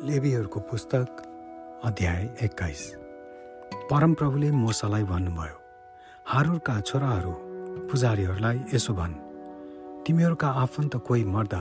[0.00, 1.22] लेबीहरूको पुस्तक
[1.84, 2.82] अध्याय एक्काइस।
[3.90, 5.56] परमप्रभुले मोसालाई भन्नुभयो
[6.26, 7.32] हारुरका छोराहरू
[7.90, 9.14] पुजारीहरूलाई यसो भन्
[10.06, 11.60] तिमीहरूका आफन्त कोही मर्दा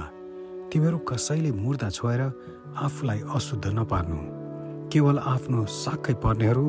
[0.71, 2.21] तिमीहरू कसैले मुर्दा छोएर
[2.79, 4.19] आफूलाई अशुद्ध नपार्नु।
[4.87, 6.65] केवल आफ्नो साक्कै पर्नेहरू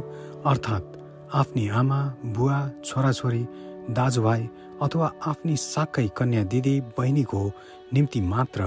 [0.53, 0.97] अर्थात्
[1.41, 2.01] आफ्नी आमा
[2.35, 3.43] बुवा छोराछोरी
[3.95, 4.49] दाजुभाइ
[4.83, 7.43] अथवा आफ्नी साक्कै कन्या दिदी बहिनीको
[7.93, 8.61] निम्ति मात्र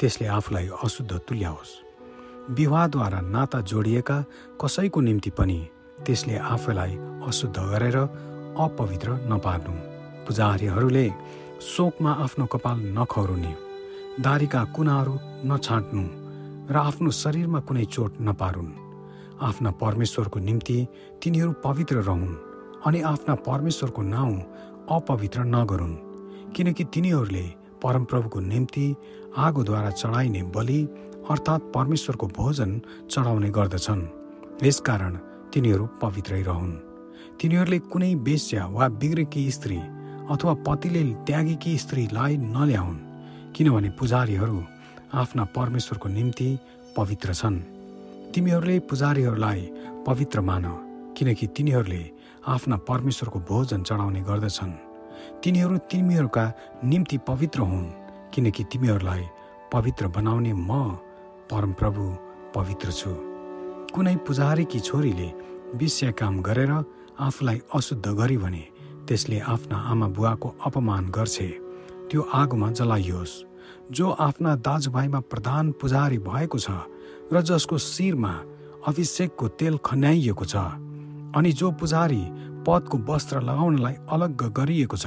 [0.00, 1.74] त्यसले आफूलाई अशुद्ध तुल्याओस्।
[2.50, 4.16] विवाहद्वारा नाता जोडिएका
[4.60, 5.58] कसैको निम्ति पनि
[6.06, 6.96] त्यसले आफूलाई
[7.28, 9.74] अशुद्ध गरेर अपवित्र नपार्नु।
[10.26, 11.06] पुजारीहरूले
[11.62, 13.52] शोकमा आफ्नो कपाल नखौरुने
[14.24, 16.04] दारीका कुनाहरू नछाँट्नु
[16.72, 18.72] र आफ्नो शरीरमा कुनै चोट नपारुन्।
[19.48, 20.76] आफ्ना परमेश्वरको निम्ति
[21.22, 22.36] तिनीहरू पवित्र रहन्
[22.86, 24.34] अनि आफ्ना परमेश्वरको नाउँ
[24.96, 25.96] अपवित्र नगरून्
[26.56, 27.44] किनकि तिनीहरूले
[27.82, 28.86] परमप्रभुको निम्ति
[29.36, 30.80] आगोद्वारा चढाइने बलि
[31.30, 32.70] अर्थात् परमेश्वरको भोजन
[33.10, 34.02] चढाउने गर्दछन्।
[34.62, 35.14] यसकारण
[35.52, 36.72] तिनीहरू पवित्रै रहन्।
[37.40, 39.78] तिनीहरूले कुनै बेस्या वा बिग्रेकी स्त्री
[40.32, 42.98] अथवा पतिले त्यागेकी स्त्रीलाई नल्याउन्
[43.52, 44.58] किनभने पुजारीहरू
[45.12, 46.48] आफ्ना परमेश्वरको निम्ति
[46.96, 47.58] पवित्र छन्।
[48.32, 49.62] तिमीहरूले पुजारीहरूलाई
[50.06, 50.64] पवित्र मान
[51.16, 52.02] किनकि तिनीहरूले
[52.46, 54.72] आफ्ना परमेश्वरको भोजन चढाउने गर्दछन्।
[55.44, 56.44] तिनीहरू तिमीहरूका
[56.84, 57.86] निम्ति पवित्र हुन्
[58.32, 59.24] किनकि तिमीहरूलाई
[59.72, 60.72] पवित्र बनाउने म
[61.50, 62.04] परमप्रभु
[62.54, 63.10] पवित्र छु।
[63.94, 65.28] कुनै पुजारीकी छोरीले
[65.74, 66.72] विषय काम गरेर
[67.20, 68.64] आफूलाई अशुद्ध गरी भने
[69.08, 71.48] त्यसले आफ्ना आमा बुवाको अपमान गर्छे।
[72.08, 73.32] त्यो आगोमा जलाइयोस्।
[73.92, 76.68] जो आफ्ना दाजुभाइमा प्रधान पुजारी भएको छ
[77.32, 78.32] र जसको शिरमा
[78.88, 80.56] अभिषेकको तेल खन्याइएको छ
[81.36, 82.22] अनि जो पुजारी
[82.66, 85.06] पदको वस्त्र लगाउनलाई अलग गरिएको छ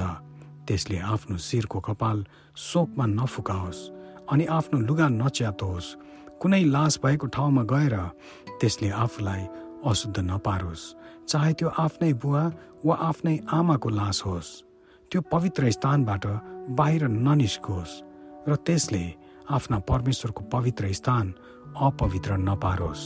[0.66, 2.18] त्यसले आफ्नो शिरको कपाल
[2.56, 3.88] शोकमा नफुकाओस्
[4.30, 5.86] अनि आफ्नो लुगा नच्यातोस्।
[6.42, 7.94] कुनै लास भएको ठाउँमा गएर
[8.58, 9.42] त्यसले आफूलाई
[9.86, 10.82] अशुद्ध नपारोस्।
[11.30, 12.44] चाहे त्यो आफ्नै बुवा
[12.84, 14.50] वा आफ्नै आमाको लास होस्
[15.10, 16.24] त्यो पवित्र स्थानबाट
[16.74, 17.94] बाहिर ननिस्कोस्
[18.48, 19.04] र त्यसले
[19.54, 21.26] आफ्ना परमेश्वरको पवित्र स्थान
[21.78, 23.02] अपवित्र नपारोस्।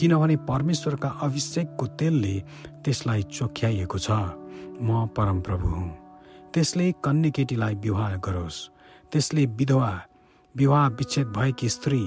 [0.00, 2.34] किनभने परमेश्वरका अभिषेकको तेलले
[2.84, 4.08] त्यसलाई चोख्याइएको छ।
[4.80, 5.88] म परमप्रभु हुँ।
[6.54, 8.58] त्यसले कन्या केटीलाई विवाह गरोस्।
[9.12, 9.92] त्यसले विधवा
[10.54, 12.02] विवाह विच्छेद भएकी स्त्री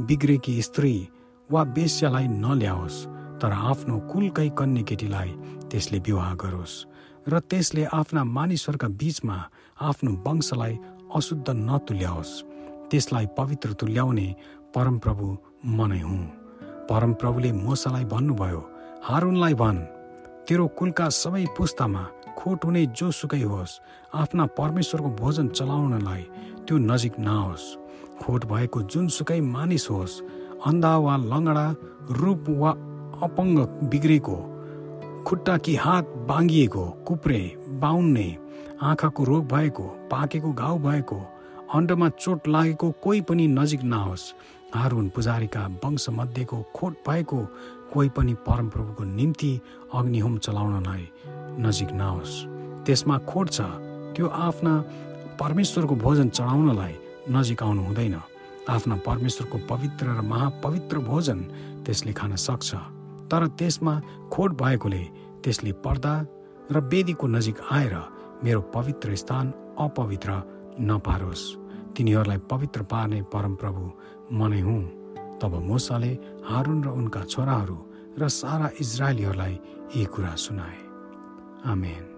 [0.00, 1.08] बिग्रेकी स्त्री
[1.50, 3.04] वा बेस्यालाई नल्याओस्
[3.40, 5.30] तर आफ्नो कुलकै कन्या केटीलाई
[5.70, 6.74] त्यसले विवाह गरोस्
[7.30, 9.36] र त्यसले आफ्ना मानिसहरूका बीचमा
[9.80, 10.74] आफ्नो वंशलाई
[11.14, 12.32] अशुद्ध नतुल्याओस्।
[12.90, 14.28] त्यसलाई पवित्र तुल्याउने
[14.74, 15.26] परमप्रभु
[15.66, 16.26] म नै हुँ।
[16.90, 18.60] परमप्रभुले मोसालाई भन्नुभयो
[19.06, 19.80] हारुनलाई भन्
[20.46, 22.02] तेरो कुलका सबै पुस्तामा
[22.34, 23.80] खोट हुने जो सुकै होस्।
[24.14, 26.22] आफ्ना परमेश्वरको भोजन चलाउनलाई
[26.66, 27.83] त्यो नजिक नआओस्।
[28.22, 30.22] खोट भएको जुनसुकै मानिस होस्
[30.66, 31.66] अन्धा वा लङ्गडा
[32.10, 32.70] रूप वा
[33.22, 33.58] अपङ्ग
[33.90, 34.36] बिग्रेको
[35.26, 37.40] खुट्टा कि हात बाङ्गिएको कुप्रे
[37.80, 38.28] बाउन्ने
[38.82, 41.18] आँखाको रोग भएको पाकेको घाउ भएको
[41.74, 44.32] अन्डमा चोट लागेको कोही पनि नजिक नहोस्
[44.74, 47.38] हारुन पुजारीका वंशमध्येको खोट भएको
[47.92, 49.52] कोही पनि परमप्रभुको निम्ति
[49.94, 51.04] अग्निहोम चलाउनलाई
[51.60, 52.32] नजिक नहोस्।
[52.84, 53.60] त्यसमा खोट छ।
[54.14, 54.74] त्यो आफ्ना
[55.40, 56.94] परमेश्वरको भोजन चढाउनलाई
[57.30, 58.16] नजिक आउनु हुँदैन
[58.68, 61.40] आफ्ना परमेश्वरको पवित्र र महापवित्र भोजन
[61.84, 62.74] त्यसले खान सक्छ।
[63.30, 63.94] तर त्यसमा
[64.32, 65.02] खोट भएकोले
[65.44, 66.14] त्यसले पर्दा
[66.72, 67.94] र वेदीको नजिक आएर
[68.44, 70.30] मेरो पवित्र स्थान अपवित्र
[70.80, 71.44] नपारोस्।
[71.96, 73.84] तिनीहरूलाई पवित्र पार्ने परमप्रभु
[74.32, 74.82] म हुँ।
[75.40, 76.12] तब मोसाले
[76.48, 77.78] हारुन र उनका छोराहरू
[78.18, 79.54] र सारा इजरायलीहरूलाई
[79.96, 80.78] यी कुरा सुनाए।
[81.66, 82.13] आमेन।